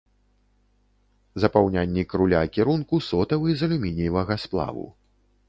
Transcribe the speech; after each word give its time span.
Запаўняльнік 1.43 2.09
руля 2.21 2.41
кірунку 2.57 3.01
сотавы 3.09 3.47
з 3.61 3.71
алюмініевага 3.71 4.41
сплаву. 4.47 4.89